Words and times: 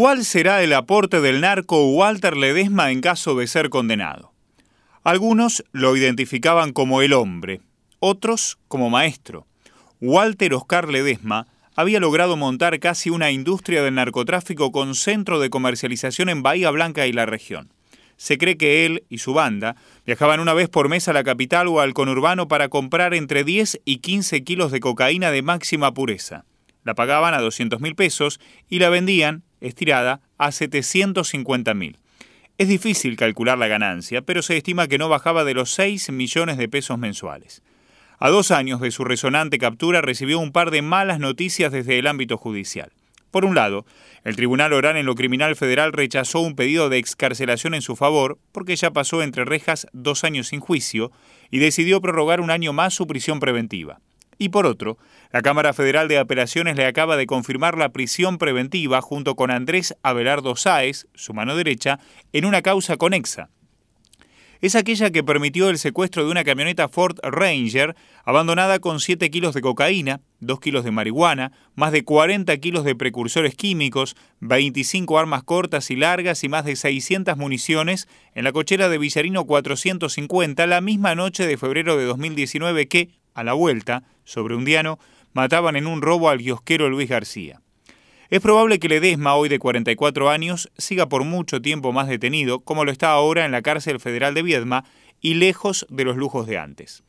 ¿Cuál 0.00 0.24
será 0.24 0.62
el 0.62 0.74
aporte 0.74 1.20
del 1.20 1.40
narco 1.40 1.90
Walter 1.90 2.36
Ledesma 2.36 2.92
en 2.92 3.00
caso 3.00 3.34
de 3.34 3.48
ser 3.48 3.68
condenado? 3.68 4.32
Algunos 5.02 5.64
lo 5.72 5.96
identificaban 5.96 6.72
como 6.72 7.02
el 7.02 7.12
hombre, 7.12 7.62
otros 7.98 8.60
como 8.68 8.90
maestro. 8.90 9.48
Walter 10.00 10.54
Oscar 10.54 10.88
Ledesma 10.88 11.48
había 11.74 11.98
logrado 11.98 12.36
montar 12.36 12.78
casi 12.78 13.10
una 13.10 13.32
industria 13.32 13.82
del 13.82 13.96
narcotráfico 13.96 14.70
con 14.70 14.94
centro 14.94 15.40
de 15.40 15.50
comercialización 15.50 16.28
en 16.28 16.44
Bahía 16.44 16.70
Blanca 16.70 17.08
y 17.08 17.12
la 17.12 17.26
región. 17.26 17.72
Se 18.16 18.38
cree 18.38 18.56
que 18.56 18.86
él 18.86 19.02
y 19.08 19.18
su 19.18 19.34
banda 19.34 19.74
viajaban 20.06 20.38
una 20.38 20.54
vez 20.54 20.68
por 20.68 20.88
mes 20.88 21.08
a 21.08 21.12
la 21.12 21.24
capital 21.24 21.66
o 21.66 21.80
al 21.80 21.92
conurbano 21.92 22.46
para 22.46 22.68
comprar 22.68 23.14
entre 23.14 23.42
10 23.42 23.80
y 23.84 23.96
15 23.96 24.44
kilos 24.44 24.70
de 24.70 24.78
cocaína 24.78 25.32
de 25.32 25.42
máxima 25.42 25.92
pureza. 25.92 26.44
La 26.84 26.94
pagaban 26.94 27.34
a 27.34 27.40
200 27.40 27.80
mil 27.80 27.96
pesos 27.96 28.38
y 28.68 28.78
la 28.78 28.90
vendían, 28.90 29.42
estirada, 29.60 30.20
a 30.38 30.52
750 30.52 31.74
mil. 31.74 31.98
Es 32.58 32.68
difícil 32.68 33.16
calcular 33.16 33.56
la 33.56 33.68
ganancia, 33.68 34.22
pero 34.22 34.42
se 34.42 34.56
estima 34.56 34.88
que 34.88 34.98
no 34.98 35.08
bajaba 35.08 35.44
de 35.44 35.54
los 35.54 35.70
6 35.72 36.10
millones 36.10 36.56
de 36.56 36.68
pesos 36.68 36.98
mensuales. 36.98 37.62
A 38.18 38.30
dos 38.30 38.50
años 38.50 38.80
de 38.80 38.90
su 38.90 39.04
resonante 39.04 39.58
captura 39.58 40.00
recibió 40.00 40.40
un 40.40 40.50
par 40.50 40.72
de 40.72 40.82
malas 40.82 41.20
noticias 41.20 41.70
desde 41.70 42.00
el 42.00 42.08
ámbito 42.08 42.36
judicial. 42.36 42.90
Por 43.30 43.44
un 43.44 43.54
lado, 43.54 43.84
el 44.24 44.36
Tribunal 44.36 44.72
Oral 44.72 44.96
en 44.96 45.06
lo 45.06 45.14
Criminal 45.14 45.54
Federal 45.54 45.92
rechazó 45.92 46.40
un 46.40 46.56
pedido 46.56 46.88
de 46.88 46.98
excarcelación 46.98 47.74
en 47.74 47.82
su 47.82 47.94
favor 47.94 48.38
porque 48.52 48.74
ya 48.74 48.90
pasó 48.90 49.22
entre 49.22 49.44
rejas 49.44 49.86
dos 49.92 50.24
años 50.24 50.48
sin 50.48 50.60
juicio 50.60 51.12
y 51.50 51.58
decidió 51.58 52.00
prorrogar 52.00 52.40
un 52.40 52.50
año 52.50 52.72
más 52.72 52.94
su 52.94 53.06
prisión 53.06 53.38
preventiva. 53.38 54.00
Y 54.38 54.50
por 54.50 54.66
otro, 54.66 54.98
la 55.32 55.42
Cámara 55.42 55.72
Federal 55.72 56.08
de 56.08 56.18
Apelaciones 56.18 56.76
le 56.76 56.86
acaba 56.86 57.16
de 57.16 57.26
confirmar 57.26 57.76
la 57.76 57.90
prisión 57.90 58.38
preventiva 58.38 59.02
junto 59.02 59.34
con 59.34 59.50
Andrés 59.50 59.96
Abelardo 60.02 60.54
Sáez, 60.54 61.08
su 61.14 61.34
mano 61.34 61.56
derecha, 61.56 61.98
en 62.32 62.44
una 62.44 62.62
causa 62.62 62.96
conexa, 62.96 63.50
es 64.60 64.74
aquella 64.74 65.10
que 65.10 65.22
permitió 65.22 65.68
el 65.68 65.78
secuestro 65.78 66.24
de 66.24 66.32
una 66.32 66.42
camioneta 66.42 66.88
Ford 66.88 67.16
Ranger 67.22 67.94
abandonada 68.24 68.80
con 68.80 68.98
7 68.98 69.30
kilos 69.30 69.54
de 69.54 69.60
cocaína, 69.60 70.20
2 70.40 70.58
kilos 70.58 70.82
de 70.82 70.90
marihuana, 70.90 71.52
más 71.76 71.92
de 71.92 72.02
40 72.02 72.56
kilos 72.58 72.82
de 72.82 72.96
precursores 72.96 73.54
químicos, 73.54 74.16
25 74.40 75.16
armas 75.16 75.44
cortas 75.44 75.92
y 75.92 75.96
largas 75.96 76.42
y 76.42 76.48
más 76.48 76.64
de 76.64 76.74
600 76.74 77.36
municiones 77.36 78.08
en 78.34 78.42
la 78.42 78.52
cochera 78.52 78.88
de 78.88 78.98
Villarino 78.98 79.44
450 79.44 80.66
la 80.66 80.80
misma 80.80 81.14
noche 81.14 81.46
de 81.46 81.56
febrero 81.56 81.96
de 81.96 82.04
2019 82.06 82.88
que, 82.88 83.10
a 83.38 83.44
la 83.44 83.52
vuelta, 83.52 84.02
sobre 84.24 84.56
un 84.56 84.64
diano, 84.64 84.98
mataban 85.32 85.76
en 85.76 85.86
un 85.86 86.02
robo 86.02 86.28
al 86.28 86.38
guiosquero 86.38 86.88
Luis 86.88 87.08
García. 87.08 87.60
Es 88.30 88.40
probable 88.40 88.80
que 88.80 88.88
Ledesma, 88.88 89.36
hoy 89.36 89.48
de 89.48 89.60
44 89.60 90.28
años, 90.28 90.68
siga 90.76 91.08
por 91.08 91.22
mucho 91.22 91.62
tiempo 91.62 91.92
más 91.92 92.08
detenido, 92.08 92.58
como 92.58 92.84
lo 92.84 92.90
está 92.90 93.12
ahora 93.12 93.44
en 93.44 93.52
la 93.52 93.62
cárcel 93.62 94.00
federal 94.00 94.34
de 94.34 94.42
Viedma, 94.42 94.84
y 95.20 95.34
lejos 95.34 95.86
de 95.88 96.04
los 96.04 96.16
lujos 96.16 96.48
de 96.48 96.58
antes. 96.58 97.04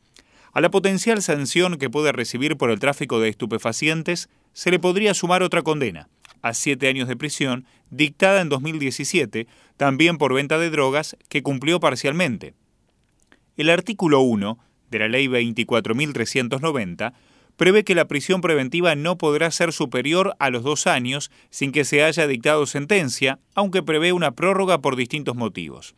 A 0.52 0.60
la 0.60 0.70
potencial 0.70 1.20
sanción 1.20 1.78
que 1.78 1.90
puede 1.90 2.12
recibir 2.12 2.56
por 2.56 2.70
el 2.70 2.78
tráfico 2.78 3.18
de 3.18 3.28
estupefacientes 3.28 4.28
se 4.52 4.70
le 4.70 4.78
podría 4.78 5.14
sumar 5.14 5.42
otra 5.42 5.62
condena, 5.62 6.08
a 6.42 6.54
siete 6.54 6.86
años 6.86 7.08
de 7.08 7.16
prisión, 7.16 7.66
dictada 7.90 8.40
en 8.40 8.48
2017, 8.48 9.48
también 9.76 10.16
por 10.16 10.32
venta 10.32 10.58
de 10.58 10.70
drogas, 10.70 11.16
que 11.28 11.42
cumplió 11.42 11.80
parcialmente. 11.80 12.54
El 13.56 13.68
artículo 13.68 14.20
1 14.20 14.58
de 14.90 14.98
la 14.98 15.08
Ley 15.08 15.26
24.390 15.28 17.12
prevé 17.60 17.84
que 17.84 17.94
la 17.94 18.08
prisión 18.08 18.40
preventiva 18.40 18.94
no 18.94 19.18
podrá 19.18 19.50
ser 19.50 19.74
superior 19.74 20.34
a 20.38 20.48
los 20.48 20.62
dos 20.62 20.86
años 20.86 21.30
sin 21.50 21.72
que 21.72 21.84
se 21.84 22.02
haya 22.02 22.26
dictado 22.26 22.64
sentencia, 22.64 23.38
aunque 23.54 23.82
prevé 23.82 24.14
una 24.14 24.30
prórroga 24.30 24.78
por 24.78 24.96
distintos 24.96 25.36
motivos. 25.36 25.94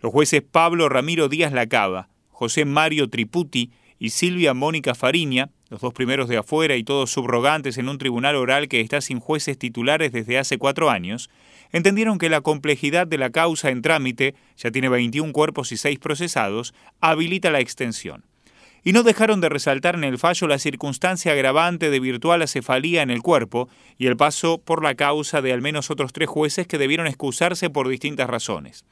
Los 0.00 0.10
jueces 0.10 0.40
Pablo 0.40 0.88
Ramiro 0.88 1.28
Díaz 1.28 1.52
Lacaba, 1.52 2.08
José 2.30 2.64
Mario 2.64 3.10
Triputi 3.10 3.72
y 3.98 4.08
Silvia 4.08 4.54
Mónica 4.54 4.94
Fariña, 4.94 5.50
los 5.68 5.82
dos 5.82 5.92
primeros 5.92 6.30
de 6.30 6.38
afuera 6.38 6.76
y 6.76 6.82
todos 6.82 7.10
subrogantes 7.10 7.76
en 7.76 7.90
un 7.90 7.98
tribunal 7.98 8.36
oral 8.36 8.68
que 8.68 8.80
está 8.80 9.02
sin 9.02 9.20
jueces 9.20 9.58
titulares 9.58 10.12
desde 10.12 10.38
hace 10.38 10.56
cuatro 10.56 10.88
años, 10.88 11.28
entendieron 11.72 12.16
que 12.16 12.30
la 12.30 12.40
complejidad 12.40 13.06
de 13.06 13.18
la 13.18 13.28
causa 13.28 13.68
en 13.68 13.82
trámite, 13.82 14.34
ya 14.56 14.70
tiene 14.70 14.88
21 14.88 15.30
cuerpos 15.34 15.72
y 15.72 15.76
6 15.76 15.98
procesados, 15.98 16.72
habilita 17.02 17.50
la 17.50 17.60
extensión 17.60 18.24
y 18.84 18.92
no 18.92 19.02
dejaron 19.02 19.40
de 19.40 19.48
resaltar 19.48 19.94
en 19.94 20.04
el 20.04 20.18
fallo 20.18 20.46
la 20.46 20.58
circunstancia 20.58 21.32
agravante 21.32 21.90
de 21.90 22.00
virtual 22.00 22.42
acefalía 22.42 23.02
en 23.02 23.10
el 23.10 23.22
cuerpo 23.22 23.68
y 23.98 24.06
el 24.06 24.16
paso 24.16 24.58
por 24.58 24.82
la 24.82 24.94
causa 24.94 25.40
de 25.40 25.52
al 25.52 25.62
menos 25.62 25.90
otros 25.90 26.12
tres 26.12 26.28
jueces 26.28 26.66
que 26.66 26.78
debieron 26.78 27.06
excusarse 27.06 27.70
por 27.70 27.88
distintas 27.88 28.28
razones. 28.28 28.84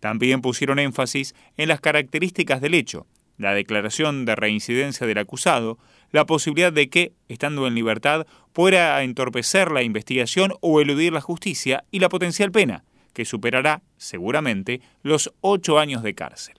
También 0.00 0.42
pusieron 0.42 0.78
énfasis 0.78 1.34
en 1.56 1.68
las 1.68 1.80
características 1.80 2.60
del 2.60 2.74
hecho, 2.74 3.06
la 3.38 3.54
declaración 3.54 4.24
de 4.24 4.34
reincidencia 4.34 5.06
del 5.06 5.18
acusado, 5.18 5.78
la 6.10 6.26
posibilidad 6.26 6.72
de 6.72 6.88
que, 6.88 7.12
estando 7.28 7.66
en 7.66 7.74
libertad, 7.74 8.26
pueda 8.52 9.02
entorpecer 9.02 9.70
la 9.70 9.82
investigación 9.82 10.52
o 10.60 10.80
eludir 10.80 11.12
la 11.12 11.20
justicia 11.20 11.84
y 11.90 12.00
la 12.00 12.08
potencial 12.08 12.50
pena, 12.50 12.84
que 13.12 13.24
superará, 13.24 13.82
seguramente, 13.96 14.80
los 15.02 15.32
ocho 15.40 15.78
años 15.78 16.02
de 16.02 16.14
cárcel. 16.14 16.56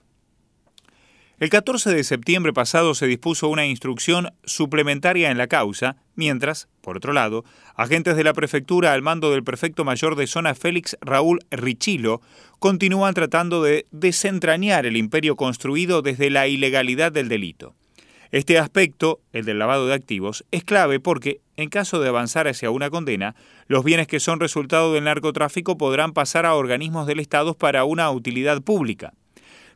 El 1.39 1.51
14 1.51 1.93
de 1.93 2.03
septiembre 2.03 2.51
pasado 2.51 2.95
se 2.95 3.05
dispuso 3.05 3.47
una 3.47 3.67
instrucción 3.67 4.33
suplementaria 4.43 5.29
en 5.29 5.37
la 5.37 5.45
causa, 5.45 5.97
mientras, 6.15 6.67
por 6.81 6.97
otro 6.97 7.13
lado, 7.13 7.45
agentes 7.75 8.15
de 8.15 8.23
la 8.23 8.33
prefectura 8.33 8.93
al 8.93 9.03
mando 9.03 9.29
del 9.29 9.43
prefecto 9.43 9.85
mayor 9.85 10.15
de 10.15 10.25
zona 10.25 10.55
Félix 10.55 10.97
Raúl 10.99 11.41
Richilo 11.51 12.21
continúan 12.57 13.13
tratando 13.13 13.61
de 13.61 13.85
desentrañar 13.91 14.87
el 14.87 14.97
imperio 14.97 15.35
construido 15.35 16.01
desde 16.01 16.31
la 16.31 16.47
ilegalidad 16.47 17.11
del 17.11 17.29
delito. 17.29 17.75
Este 18.31 18.57
aspecto, 18.57 19.19
el 19.31 19.45
del 19.45 19.59
lavado 19.59 19.85
de 19.85 19.93
activos, 19.93 20.43
es 20.49 20.63
clave 20.63 20.99
porque, 20.99 21.39
en 21.55 21.69
caso 21.69 21.99
de 21.99 22.09
avanzar 22.09 22.47
hacia 22.47 22.71
una 22.71 22.89
condena, 22.89 23.35
los 23.67 23.83
bienes 23.83 24.07
que 24.07 24.19
son 24.19 24.39
resultado 24.39 24.91
del 24.91 25.03
narcotráfico 25.03 25.77
podrán 25.77 26.13
pasar 26.13 26.47
a 26.47 26.55
organismos 26.55 27.05
del 27.05 27.19
Estado 27.19 27.53
para 27.53 27.83
una 27.83 28.09
utilidad 28.09 28.63
pública. 28.63 29.13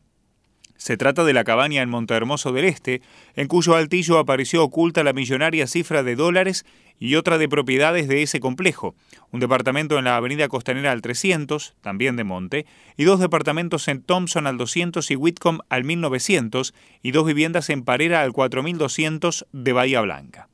Se 0.86 0.98
trata 0.98 1.24
de 1.24 1.34
la 1.34 1.44
cabaña 1.44 1.82
en 1.82 1.90
Montehermoso 1.90 2.52
del 2.52 2.66
Este, 2.66 3.02
en 3.36 3.48
cuyo 3.48 3.74
altillo 3.74 4.20
apareció 4.20 4.64
oculta 4.64 5.04
la 5.04 5.14
millonaria 5.14 5.66
cifra 5.66 6.04
de 6.04 6.16
dólares 6.16 6.64
y 7.00 7.16
otra 7.16 7.40
de 7.40 7.50
propiedades 7.50 8.08
de 8.08 8.22
ese 8.22 8.40
complejo, 8.40 8.94
un 9.32 9.40
departamento 9.40 9.98
en 9.98 10.06
la 10.06 10.16
avenida 10.16 10.48
Costanera 10.48 10.92
al 10.92 11.02
300, 11.02 11.74
también 11.82 12.18
de 12.18 12.24
Monte, 12.24 12.68
y 12.98 13.06
dos 13.06 13.20
departamentos 13.20 13.88
en 13.88 14.04
Thompson 14.04 14.46
al 14.46 14.60
200 14.60 15.10
y 15.10 15.16
Whitcomb 15.16 15.62
al 15.70 15.86
1900, 15.86 16.76
y 17.02 17.10
dos 17.10 17.26
viviendas 17.26 17.72
en 17.72 17.84
Parera 17.84 18.22
al 18.22 18.32
4200 18.32 19.48
de 19.54 19.74
Bahía 19.74 20.02
Blanca. 20.02 20.50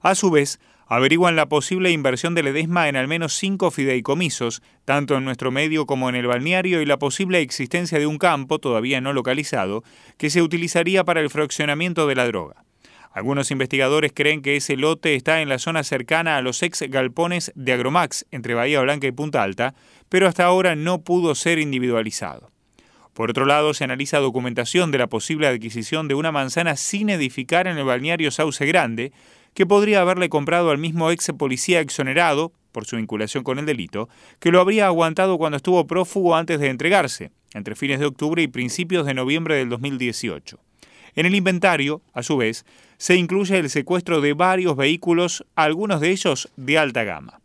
A 0.00 0.14
su 0.14 0.30
vez, 0.30 0.60
averiguan 0.86 1.36
la 1.36 1.48
posible 1.48 1.90
inversión 1.90 2.34
de 2.34 2.42
Ledesma 2.42 2.88
en 2.88 2.96
al 2.96 3.08
menos 3.08 3.34
cinco 3.34 3.70
fideicomisos, 3.70 4.62
tanto 4.84 5.16
en 5.16 5.24
nuestro 5.24 5.50
medio 5.50 5.86
como 5.86 6.08
en 6.08 6.14
el 6.14 6.26
balneario, 6.26 6.82
y 6.82 6.86
la 6.86 6.98
posible 6.98 7.40
existencia 7.40 7.98
de 7.98 8.06
un 8.06 8.18
campo, 8.18 8.58
todavía 8.58 9.00
no 9.00 9.12
localizado, 9.12 9.84
que 10.18 10.30
se 10.30 10.42
utilizaría 10.42 11.04
para 11.04 11.20
el 11.20 11.30
fraccionamiento 11.30 12.06
de 12.06 12.14
la 12.14 12.26
droga. 12.26 12.64
Algunos 13.12 13.50
investigadores 13.50 14.12
creen 14.14 14.40
que 14.40 14.56
ese 14.56 14.76
lote 14.76 15.14
está 15.14 15.42
en 15.42 15.50
la 15.50 15.58
zona 15.58 15.84
cercana 15.84 16.38
a 16.38 16.42
los 16.42 16.62
ex 16.62 16.82
galpones 16.88 17.52
de 17.54 17.74
Agromax 17.74 18.24
entre 18.30 18.54
Bahía 18.54 18.80
Blanca 18.80 19.06
y 19.06 19.12
Punta 19.12 19.42
Alta, 19.42 19.74
pero 20.08 20.26
hasta 20.26 20.44
ahora 20.44 20.76
no 20.76 21.02
pudo 21.02 21.34
ser 21.34 21.58
individualizado. 21.58 22.50
Por 23.12 23.28
otro 23.28 23.44
lado, 23.44 23.74
se 23.74 23.84
analiza 23.84 24.18
documentación 24.18 24.90
de 24.90 24.96
la 24.96 25.08
posible 25.08 25.46
adquisición 25.46 26.08
de 26.08 26.14
una 26.14 26.32
manzana 26.32 26.76
sin 26.76 27.10
edificar 27.10 27.66
en 27.66 27.76
el 27.76 27.84
balneario 27.84 28.30
Sauce 28.30 28.64
Grande, 28.64 29.12
que 29.54 29.66
podría 29.66 30.00
haberle 30.00 30.28
comprado 30.28 30.70
al 30.70 30.78
mismo 30.78 31.10
ex 31.10 31.30
policía 31.36 31.80
exonerado, 31.80 32.52
por 32.72 32.86
su 32.86 32.96
vinculación 32.96 33.44
con 33.44 33.58
el 33.58 33.66
delito, 33.66 34.08
que 34.40 34.50
lo 34.50 34.60
habría 34.60 34.86
aguantado 34.86 35.38
cuando 35.38 35.56
estuvo 35.56 35.86
prófugo 35.86 36.34
antes 36.34 36.58
de 36.58 36.68
entregarse, 36.68 37.30
entre 37.54 37.76
fines 37.76 38.00
de 38.00 38.06
octubre 38.06 38.42
y 38.42 38.48
principios 38.48 39.06
de 39.06 39.14
noviembre 39.14 39.56
del 39.56 39.68
2018. 39.68 40.58
En 41.14 41.26
el 41.26 41.34
inventario, 41.34 42.00
a 42.14 42.22
su 42.22 42.38
vez, 42.38 42.64
se 42.96 43.16
incluye 43.16 43.58
el 43.58 43.68
secuestro 43.68 44.20
de 44.20 44.32
varios 44.32 44.76
vehículos, 44.76 45.44
algunos 45.54 46.00
de 46.00 46.10
ellos 46.10 46.50
de 46.56 46.78
alta 46.78 47.04
gama. 47.04 47.40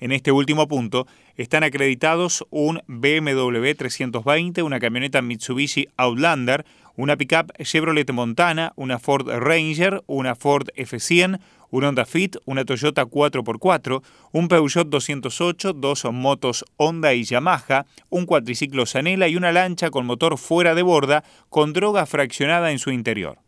En 0.00 0.10
este 0.10 0.32
último 0.32 0.66
punto 0.66 1.06
están 1.36 1.62
acreditados 1.62 2.44
un 2.50 2.82
BMW 2.88 3.72
320, 3.76 4.62
una 4.62 4.80
camioneta 4.80 5.22
Mitsubishi 5.22 5.88
Outlander, 5.96 6.64
una 6.96 7.16
pickup 7.16 7.52
Chevrolet 7.62 8.10
Montana, 8.12 8.72
una 8.76 8.98
Ford 8.98 9.28
Ranger, 9.28 10.02
una 10.06 10.34
Ford 10.34 10.68
F100, 10.76 11.40
un 11.70 11.84
Honda 11.84 12.04
Fit, 12.04 12.36
una 12.44 12.64
Toyota 12.64 13.04
4x4, 13.04 14.02
un 14.32 14.48
Peugeot 14.48 14.88
208, 14.88 15.72
dos 15.72 16.04
motos 16.12 16.64
Honda 16.76 17.14
y 17.14 17.24
Yamaha, 17.24 17.86
un 18.10 18.26
cuatriciclo 18.26 18.86
Sanela 18.86 19.26
y 19.26 19.36
una 19.36 19.50
lancha 19.50 19.90
con 19.90 20.06
motor 20.06 20.38
fuera 20.38 20.76
de 20.76 20.82
borda 20.82 21.24
con 21.48 21.72
droga 21.72 22.06
fraccionada 22.06 22.70
en 22.70 22.78
su 22.78 22.90
interior. 22.90 23.38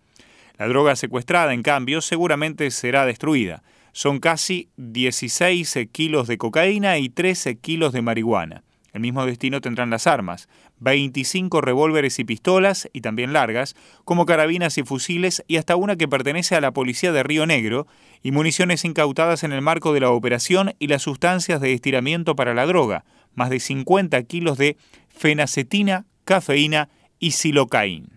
La 0.58 0.66
droga 0.66 0.96
secuestrada, 0.96 1.52
en 1.52 1.62
cambio, 1.62 2.00
seguramente 2.00 2.70
será 2.70 3.06
destruida. 3.06 3.62
Son 3.92 4.18
casi 4.18 4.70
16 4.76 5.88
kilos 5.92 6.26
de 6.26 6.38
cocaína 6.38 6.98
y 6.98 7.08
13 7.08 7.58
kilos 7.58 7.92
de 7.92 8.02
marihuana. 8.02 8.64
El 8.96 9.02
mismo 9.02 9.26
destino 9.26 9.60
tendrán 9.60 9.90
las 9.90 10.06
armas, 10.06 10.48
25 10.78 11.60
revólveres 11.60 12.18
y 12.18 12.24
pistolas, 12.24 12.88
y 12.94 13.02
también 13.02 13.34
largas, 13.34 13.76
como 14.06 14.24
carabinas 14.24 14.78
y 14.78 14.84
fusiles, 14.84 15.44
y 15.46 15.58
hasta 15.58 15.76
una 15.76 15.96
que 15.96 16.08
pertenece 16.08 16.56
a 16.56 16.62
la 16.62 16.72
policía 16.72 17.12
de 17.12 17.22
Río 17.22 17.44
Negro, 17.44 17.86
y 18.22 18.30
municiones 18.30 18.86
incautadas 18.86 19.44
en 19.44 19.52
el 19.52 19.60
marco 19.60 19.92
de 19.92 20.00
la 20.00 20.08
operación 20.08 20.72
y 20.78 20.86
las 20.86 21.02
sustancias 21.02 21.60
de 21.60 21.74
estiramiento 21.74 22.36
para 22.36 22.54
la 22.54 22.64
droga, 22.64 23.04
más 23.34 23.50
de 23.50 23.60
50 23.60 24.22
kilos 24.22 24.56
de 24.56 24.78
fenacetina, 25.10 26.06
cafeína 26.24 26.88
y 27.18 27.32
silocaín. 27.32 28.08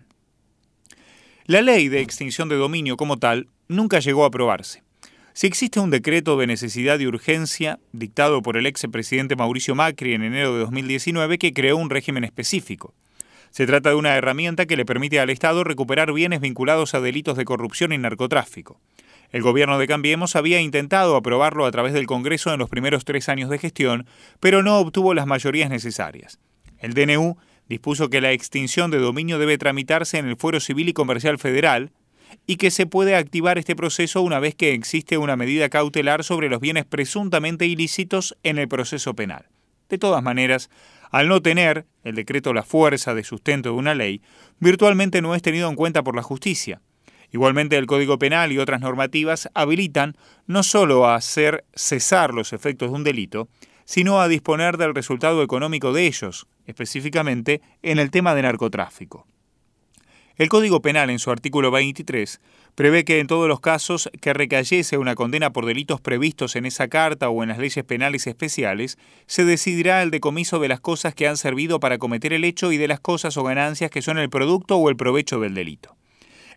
La 1.44 1.60
ley 1.60 1.88
de 1.88 2.00
extinción 2.00 2.48
de 2.48 2.56
dominio 2.56 2.96
como 2.96 3.18
tal 3.18 3.48
nunca 3.68 3.98
llegó 3.98 4.24
a 4.24 4.28
aprobarse. 4.28 4.82
Si 5.32 5.46
existe 5.46 5.78
un 5.78 5.90
decreto 5.90 6.36
de 6.36 6.46
necesidad 6.46 6.98
y 6.98 7.06
urgencia 7.06 7.78
dictado 7.92 8.42
por 8.42 8.56
el 8.56 8.66
ex 8.66 8.86
presidente 8.90 9.36
Mauricio 9.36 9.74
Macri 9.74 10.14
en 10.14 10.22
enero 10.22 10.54
de 10.54 10.60
2019 10.60 11.38
que 11.38 11.52
creó 11.52 11.76
un 11.76 11.88
régimen 11.88 12.24
específico. 12.24 12.94
Se 13.50 13.66
trata 13.66 13.90
de 13.90 13.96
una 13.96 14.16
herramienta 14.16 14.66
que 14.66 14.76
le 14.76 14.84
permite 14.84 15.20
al 15.20 15.30
Estado 15.30 15.64
recuperar 15.64 16.12
bienes 16.12 16.40
vinculados 16.40 16.94
a 16.94 17.00
delitos 17.00 17.36
de 17.36 17.44
corrupción 17.44 17.92
y 17.92 17.98
narcotráfico. 17.98 18.80
El 19.30 19.42
gobierno 19.42 19.78
de 19.78 19.86
Cambiemos 19.86 20.34
había 20.34 20.60
intentado 20.60 21.14
aprobarlo 21.16 21.64
a 21.64 21.70
través 21.70 21.92
del 21.92 22.06
Congreso 22.06 22.52
en 22.52 22.58
los 22.58 22.68
primeros 22.68 23.04
tres 23.04 23.28
años 23.28 23.50
de 23.50 23.58
gestión, 23.58 24.06
pero 24.40 24.62
no 24.62 24.78
obtuvo 24.78 25.14
las 25.14 25.26
mayorías 25.26 25.70
necesarias. 25.70 26.40
El 26.78 26.94
DNU 26.94 27.36
dispuso 27.68 28.10
que 28.10 28.20
la 28.20 28.32
extinción 28.32 28.90
de 28.90 28.98
dominio 28.98 29.38
debe 29.38 29.58
tramitarse 29.58 30.18
en 30.18 30.26
el 30.26 30.36
Fuero 30.36 30.58
Civil 30.58 30.88
y 30.88 30.92
Comercial 30.92 31.38
Federal, 31.38 31.92
y 32.46 32.56
que 32.56 32.70
se 32.70 32.86
puede 32.86 33.16
activar 33.16 33.58
este 33.58 33.76
proceso 33.76 34.22
una 34.22 34.40
vez 34.40 34.54
que 34.54 34.72
existe 34.72 35.18
una 35.18 35.36
medida 35.36 35.68
cautelar 35.68 36.24
sobre 36.24 36.48
los 36.48 36.60
bienes 36.60 36.84
presuntamente 36.84 37.66
ilícitos 37.66 38.36
en 38.42 38.58
el 38.58 38.68
proceso 38.68 39.14
penal. 39.14 39.46
De 39.88 39.98
todas 39.98 40.22
maneras, 40.22 40.70
al 41.10 41.28
no 41.28 41.42
tener 41.42 41.86
el 42.04 42.14
decreto 42.14 42.52
la 42.52 42.62
fuerza 42.62 43.14
de 43.14 43.24
sustento 43.24 43.70
de 43.70 43.74
una 43.74 43.94
ley, 43.94 44.22
virtualmente 44.60 45.20
no 45.20 45.34
es 45.34 45.42
tenido 45.42 45.68
en 45.68 45.74
cuenta 45.74 46.04
por 46.04 46.14
la 46.14 46.22
justicia. 46.22 46.80
Igualmente 47.32 47.76
el 47.76 47.86
Código 47.86 48.18
Penal 48.18 48.52
y 48.52 48.58
otras 48.58 48.80
normativas 48.80 49.48
habilitan 49.54 50.16
no 50.46 50.62
solo 50.62 51.06
a 51.06 51.14
hacer 51.14 51.64
cesar 51.74 52.34
los 52.34 52.52
efectos 52.52 52.90
de 52.90 52.96
un 52.96 53.04
delito, 53.04 53.48
sino 53.84 54.20
a 54.20 54.28
disponer 54.28 54.76
del 54.76 54.94
resultado 54.94 55.42
económico 55.42 55.92
de 55.92 56.06
ellos, 56.06 56.46
específicamente 56.66 57.60
en 57.82 57.98
el 57.98 58.10
tema 58.10 58.34
de 58.34 58.42
narcotráfico. 58.42 59.26
El 60.40 60.48
Código 60.48 60.80
Penal, 60.80 61.10
en 61.10 61.18
su 61.18 61.30
artículo 61.30 61.70
23, 61.70 62.40
prevé 62.74 63.04
que 63.04 63.20
en 63.20 63.26
todos 63.26 63.46
los 63.46 63.60
casos 63.60 64.08
que 64.22 64.32
recayese 64.32 64.96
una 64.96 65.14
condena 65.14 65.52
por 65.52 65.66
delitos 65.66 66.00
previstos 66.00 66.56
en 66.56 66.64
esa 66.64 66.88
carta 66.88 67.28
o 67.28 67.42
en 67.42 67.50
las 67.50 67.58
leyes 67.58 67.84
penales 67.84 68.26
especiales, 68.26 68.96
se 69.26 69.44
decidirá 69.44 70.02
el 70.02 70.10
decomiso 70.10 70.58
de 70.58 70.68
las 70.68 70.80
cosas 70.80 71.14
que 71.14 71.28
han 71.28 71.36
servido 71.36 71.78
para 71.78 71.98
cometer 71.98 72.32
el 72.32 72.44
hecho 72.44 72.72
y 72.72 72.78
de 72.78 72.88
las 72.88 73.00
cosas 73.00 73.36
o 73.36 73.42
ganancias 73.42 73.90
que 73.90 74.00
son 74.00 74.16
el 74.16 74.30
producto 74.30 74.78
o 74.78 74.88
el 74.88 74.96
provecho 74.96 75.40
del 75.40 75.52
delito. 75.52 75.94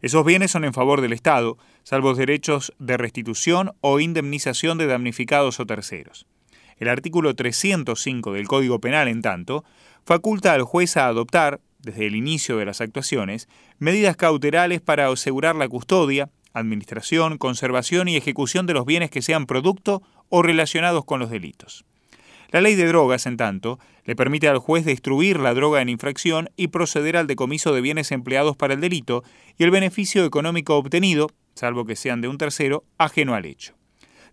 Esos 0.01 0.23
bienes 0.23 0.51
son 0.51 0.63
en 0.63 0.73
favor 0.73 1.01
del 1.01 1.11
Estado, 1.11 1.57
salvo 1.83 2.13
derechos 2.13 2.71
de 2.79 2.95
restitución 2.95 3.73
o 3.81 3.99
indemnización 3.99 4.77
de 4.77 4.87
damnificados 4.87 5.59
o 5.59 5.65
terceros. 5.65 6.25
El 6.77 6.87
artículo 6.87 7.35
305 7.35 8.31
del 8.31 8.47
Código 8.47 8.79
Penal, 8.79 9.09
en 9.09 9.21
tanto, 9.21 9.65
faculta 10.05 10.53
al 10.53 10.63
juez 10.63 10.95
a 10.95 11.07
adoptar, 11.07 11.59
desde 11.83 12.07
el 12.07 12.15
inicio 12.15 12.57
de 12.57 12.65
las 12.65 12.81
actuaciones, 12.81 13.47
medidas 13.77 14.17
cauterales 14.17 14.81
para 14.81 15.07
asegurar 15.07 15.55
la 15.55 15.67
custodia, 15.67 16.29
administración, 16.53 17.37
conservación 17.37 18.07
y 18.07 18.15
ejecución 18.15 18.65
de 18.65 18.73
los 18.73 18.85
bienes 18.85 19.11
que 19.11 19.21
sean 19.21 19.45
producto 19.45 20.01
o 20.29 20.41
relacionados 20.41 21.05
con 21.05 21.19
los 21.19 21.29
delitos. 21.29 21.85
La 22.49 22.61
ley 22.61 22.75
de 22.75 22.85
drogas, 22.85 23.25
en 23.25 23.35
tanto, 23.35 23.79
le 24.05 24.15
permite 24.15 24.47
al 24.47 24.59
juez 24.59 24.85
destruir 24.85 25.39
la 25.39 25.55
droga 25.55 25.81
en 25.81 25.89
infracción 25.89 26.49
y 26.55 26.67
proceder 26.67 27.17
al 27.17 27.25
decomiso 27.25 27.73
de 27.73 27.81
bienes 27.81 28.11
empleados 28.11 28.55
para 28.55 28.75
el 28.75 28.81
delito 28.81 29.23
y 29.57 29.63
el 29.63 29.71
beneficio 29.71 30.23
económico 30.23 30.77
obtenido, 30.77 31.31
salvo 31.55 31.85
que 31.85 31.95
sean 31.95 32.21
de 32.21 32.27
un 32.27 32.37
tercero, 32.37 32.83
ajeno 32.99 33.33
al 33.33 33.45
hecho. 33.45 33.73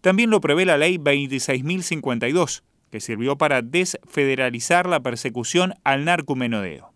También 0.03 0.29
lo 0.29 0.41
prevé 0.41 0.67
la 0.67 0.77
ley 0.77 0.99
26.052, 0.99 2.63
que 2.91 3.01
sirvió 3.01 3.39
para 3.39 3.63
desfederalizar 3.63 4.87
la 4.87 5.01
persecución 5.01 5.75
al 5.85 6.05
narcomenodeo. 6.05 6.90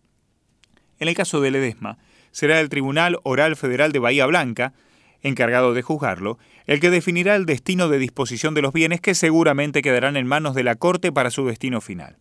En 0.99 1.07
el 1.07 1.15
caso 1.15 1.41
de 1.41 1.51
Ledesma, 1.51 1.97
será 2.31 2.59
el 2.59 2.69
Tribunal 2.69 3.17
Oral 3.23 3.55
Federal 3.55 3.91
de 3.91 3.99
Bahía 3.99 4.25
Blanca, 4.25 4.73
encargado 5.21 5.73
de 5.73 5.81
juzgarlo, 5.81 6.37
el 6.67 6.79
que 6.79 6.89
definirá 6.89 7.35
el 7.35 7.45
destino 7.45 7.89
de 7.89 7.97
disposición 7.97 8.53
de 8.53 8.61
los 8.61 8.73
bienes 8.73 9.01
que 9.01 9.15
seguramente 9.15 9.81
quedarán 9.81 10.17
en 10.17 10.27
manos 10.27 10.55
de 10.55 10.63
la 10.63 10.75
Corte 10.75 11.11
para 11.11 11.31
su 11.31 11.45
destino 11.45 11.81
final. 11.81 12.17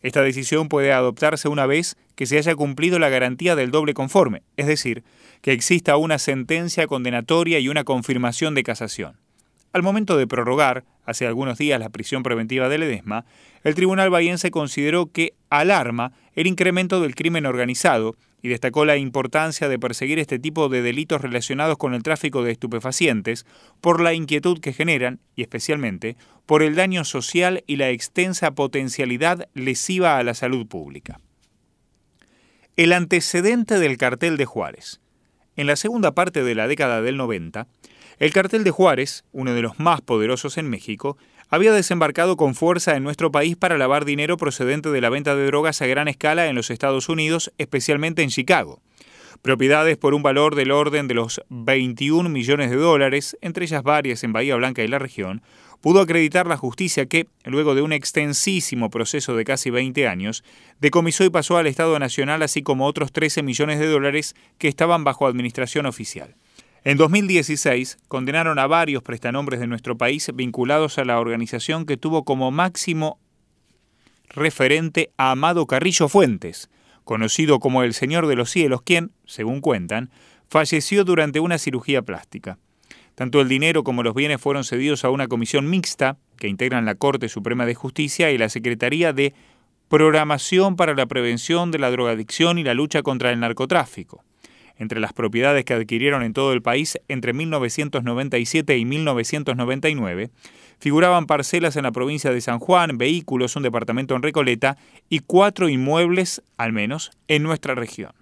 Esta 0.00 0.22
decisión 0.22 0.68
puede 0.68 0.92
adoptarse 0.92 1.48
una 1.48 1.66
vez 1.66 1.96
que 2.14 2.26
se 2.26 2.38
haya 2.38 2.54
cumplido 2.54 2.98
la 2.98 3.08
garantía 3.08 3.56
del 3.56 3.70
doble 3.70 3.94
conforme, 3.94 4.42
es 4.56 4.66
decir, 4.66 5.02
que 5.42 5.52
exista 5.52 5.96
una 5.96 6.18
sentencia 6.18 6.86
condenatoria 6.86 7.58
y 7.58 7.68
una 7.68 7.84
confirmación 7.84 8.54
de 8.54 8.62
casación. 8.62 9.16
Al 9.72 9.82
momento 9.82 10.16
de 10.16 10.26
prorrogar, 10.26 10.84
hace 11.04 11.26
algunos 11.26 11.58
días, 11.58 11.78
la 11.78 11.90
prisión 11.90 12.22
preventiva 12.22 12.68
de 12.68 12.78
Ledesma, 12.78 13.26
el 13.64 13.74
tribunal 13.74 14.10
bahiense 14.10 14.50
consideró 14.50 15.12
que 15.12 15.34
alarma 15.50 16.12
el 16.34 16.46
incremento 16.46 17.00
del 17.00 17.14
crimen 17.14 17.44
organizado 17.44 18.16
y 18.40 18.48
destacó 18.48 18.84
la 18.84 18.96
importancia 18.96 19.68
de 19.68 19.78
perseguir 19.78 20.18
este 20.18 20.38
tipo 20.38 20.68
de 20.68 20.80
delitos 20.80 21.20
relacionados 21.20 21.76
con 21.76 21.92
el 21.92 22.02
tráfico 22.02 22.42
de 22.42 22.52
estupefacientes 22.52 23.46
por 23.80 24.00
la 24.00 24.14
inquietud 24.14 24.60
que 24.60 24.72
generan 24.72 25.20
y 25.34 25.42
especialmente 25.42 26.16
por 26.46 26.62
el 26.62 26.74
daño 26.74 27.04
social 27.04 27.64
y 27.66 27.76
la 27.76 27.90
extensa 27.90 28.52
potencialidad 28.52 29.48
lesiva 29.54 30.18
a 30.18 30.22
la 30.22 30.34
salud 30.34 30.66
pública. 30.66 31.20
El 32.76 32.92
antecedente 32.92 33.78
del 33.80 33.98
cartel 33.98 34.36
de 34.36 34.44
Juárez. 34.44 35.00
En 35.58 35.66
la 35.66 35.74
segunda 35.74 36.14
parte 36.14 36.44
de 36.44 36.54
la 36.54 36.68
década 36.68 37.02
del 37.02 37.16
90, 37.16 37.66
el 38.20 38.32
cartel 38.32 38.62
de 38.62 38.70
Juárez, 38.70 39.24
uno 39.32 39.54
de 39.54 39.62
los 39.62 39.80
más 39.80 40.00
poderosos 40.00 40.56
en 40.56 40.70
México, 40.70 41.18
había 41.48 41.72
desembarcado 41.72 42.36
con 42.36 42.54
fuerza 42.54 42.94
en 42.94 43.02
nuestro 43.02 43.32
país 43.32 43.56
para 43.56 43.76
lavar 43.76 44.04
dinero 44.04 44.36
procedente 44.36 44.90
de 44.90 45.00
la 45.00 45.10
venta 45.10 45.34
de 45.34 45.44
drogas 45.46 45.82
a 45.82 45.88
gran 45.88 46.06
escala 46.06 46.46
en 46.46 46.54
los 46.54 46.70
Estados 46.70 47.08
Unidos, 47.08 47.52
especialmente 47.58 48.22
en 48.22 48.28
Chicago. 48.28 48.82
Propiedades 49.42 49.96
por 49.96 50.14
un 50.14 50.22
valor 50.22 50.54
del 50.54 50.70
orden 50.70 51.08
de 51.08 51.14
los 51.14 51.40
21 51.48 52.28
millones 52.28 52.70
de 52.70 52.76
dólares, 52.76 53.36
entre 53.40 53.64
ellas 53.64 53.82
varias 53.82 54.22
en 54.22 54.32
Bahía 54.32 54.54
Blanca 54.54 54.84
y 54.84 54.88
la 54.88 55.00
región, 55.00 55.42
pudo 55.80 56.00
acreditar 56.00 56.46
la 56.46 56.56
justicia 56.56 57.06
que, 57.06 57.26
luego 57.44 57.74
de 57.74 57.82
un 57.82 57.92
extensísimo 57.92 58.90
proceso 58.90 59.36
de 59.36 59.44
casi 59.44 59.70
20 59.70 60.08
años, 60.08 60.44
decomisó 60.80 61.24
y 61.24 61.30
pasó 61.30 61.56
al 61.56 61.66
Estado 61.66 61.98
Nacional 61.98 62.42
así 62.42 62.62
como 62.62 62.86
otros 62.86 63.12
13 63.12 63.42
millones 63.42 63.78
de 63.78 63.86
dólares 63.86 64.34
que 64.58 64.68
estaban 64.68 65.04
bajo 65.04 65.26
administración 65.26 65.86
oficial. 65.86 66.34
En 66.84 66.96
2016 66.96 67.98
condenaron 68.08 68.58
a 68.58 68.66
varios 68.66 69.02
prestanombres 69.02 69.60
de 69.60 69.66
nuestro 69.66 69.96
país 69.96 70.30
vinculados 70.34 70.98
a 70.98 71.04
la 71.04 71.20
organización 71.20 71.86
que 71.86 71.96
tuvo 71.96 72.24
como 72.24 72.50
máximo 72.50 73.18
referente 74.28 75.10
a 75.16 75.32
Amado 75.32 75.66
Carrillo 75.66 76.08
Fuentes, 76.08 76.70
conocido 77.04 77.58
como 77.58 77.82
el 77.82 77.94
Señor 77.94 78.26
de 78.26 78.36
los 78.36 78.50
Cielos, 78.50 78.82
quien, 78.82 79.12
según 79.26 79.60
cuentan, 79.60 80.10
falleció 80.48 81.04
durante 81.04 81.40
una 81.40 81.58
cirugía 81.58 82.02
plástica. 82.02 82.58
Tanto 83.18 83.40
el 83.40 83.48
dinero 83.48 83.82
como 83.82 84.04
los 84.04 84.14
bienes 84.14 84.40
fueron 84.40 84.62
cedidos 84.62 85.04
a 85.04 85.10
una 85.10 85.26
comisión 85.26 85.68
mixta 85.68 86.18
que 86.36 86.46
integran 86.46 86.84
la 86.84 86.94
Corte 86.94 87.28
Suprema 87.28 87.66
de 87.66 87.74
Justicia 87.74 88.30
y 88.30 88.38
la 88.38 88.48
Secretaría 88.48 89.12
de 89.12 89.34
Programación 89.88 90.76
para 90.76 90.94
la 90.94 91.06
Prevención 91.06 91.72
de 91.72 91.80
la 91.80 91.90
Drogadicción 91.90 92.58
y 92.58 92.62
la 92.62 92.74
Lucha 92.74 93.02
contra 93.02 93.32
el 93.32 93.40
Narcotráfico. 93.40 94.22
entre 94.76 95.00
las 95.00 95.12
propiedades 95.12 95.64
que 95.64 95.74
adquirieron 95.74 96.22
en 96.22 96.32
todo 96.32 96.52
el 96.52 96.62
país 96.62 96.96
entre 97.08 97.32
1997 97.32 98.78
y 98.78 98.84
1999, 98.84 100.30
figuraban 100.78 101.26
parcelas 101.26 101.74
en 101.74 101.82
la 101.82 101.90
provincia 101.90 102.30
de 102.30 102.40
San 102.40 102.60
Juan, 102.60 102.98
vehículos, 102.98 103.56
un 103.56 103.64
departamento 103.64 104.14
en 104.14 104.22
Recoleta 104.22 104.76
y 105.08 105.18
cuatro 105.18 105.68
inmuebles, 105.68 106.40
al 106.56 106.72
menos, 106.72 107.10
en 107.26 107.42
nuestra 107.42 107.74
región. 107.74 108.12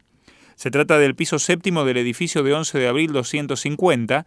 Se 0.55 0.71
trata 0.71 0.99
del 0.99 1.15
piso 1.15 1.39
séptimo 1.39 1.85
del 1.85 1.99
edificio 1.99 2.43
de 2.43 2.55
11 2.55 2.79
de 2.79 2.89
abril 2.89 3.13
250 3.13 4.25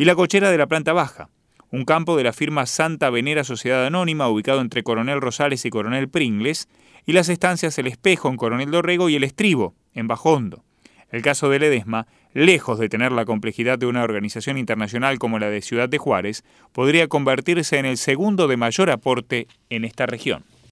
y 0.00 0.06
la 0.06 0.14
cochera 0.14 0.50
de 0.50 0.56
la 0.56 0.66
planta 0.66 0.94
baja, 0.94 1.28
un 1.70 1.84
campo 1.84 2.16
de 2.16 2.24
la 2.24 2.32
firma 2.32 2.64
Santa 2.64 3.10
Venera 3.10 3.44
Sociedad 3.44 3.84
Anónima 3.84 4.30
ubicado 4.30 4.62
entre 4.62 4.82
Coronel 4.82 5.20
Rosales 5.20 5.66
y 5.66 5.68
Coronel 5.68 6.08
Pringles, 6.08 6.70
y 7.04 7.12
las 7.12 7.28
estancias 7.28 7.78
El 7.78 7.86
Espejo 7.86 8.30
en 8.30 8.38
Coronel 8.38 8.70
Dorrego 8.70 9.10
y 9.10 9.16
El 9.16 9.24
Estribo 9.24 9.74
en 9.92 10.08
Bajondo. 10.08 10.64
El 11.10 11.20
caso 11.20 11.50
de 11.50 11.58
Ledesma, 11.58 12.06
lejos 12.32 12.78
de 12.78 12.88
tener 12.88 13.12
la 13.12 13.26
complejidad 13.26 13.78
de 13.78 13.84
una 13.84 14.02
organización 14.02 14.56
internacional 14.56 15.18
como 15.18 15.38
la 15.38 15.50
de 15.50 15.60
Ciudad 15.60 15.90
de 15.90 15.98
Juárez, 15.98 16.44
podría 16.72 17.06
convertirse 17.06 17.76
en 17.76 17.84
el 17.84 17.98
segundo 17.98 18.48
de 18.48 18.56
mayor 18.56 18.88
aporte 18.88 19.48
en 19.68 19.84
esta 19.84 20.06
región. 20.06 20.44